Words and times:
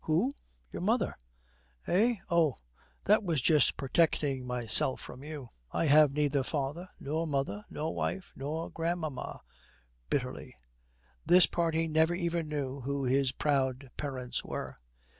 'Who?' 0.05 0.33
'Your 0.71 0.81
mother.' 0.81 1.13
'Eh? 1.85 2.15
Oh, 2.27 2.55
that 3.03 3.21
was 3.23 3.39
just 3.39 3.77
protecting 3.77 4.47
myself 4.47 4.99
from 4.99 5.23
you. 5.23 5.47
I 5.71 5.85
have 5.85 6.11
neither 6.13 6.41
father 6.41 6.89
nor 6.99 7.27
mother 7.27 7.63
nor 7.69 7.93
wife 7.93 8.33
nor 8.35 8.71
grandmama.' 8.71 9.41
Bitterly, 10.09 10.55
'This 11.27 11.45
party 11.45 11.87
never 11.87 12.15
even 12.15 12.47
knew 12.47 12.79
who 12.81 13.05
his 13.05 13.31
proud 13.31 13.91
parents 13.95 14.43
were.' 14.43 14.75